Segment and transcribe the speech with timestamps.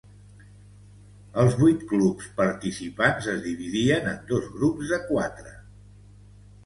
[1.43, 5.55] Els vuit clubs participants es dividien en dos grups de quatre.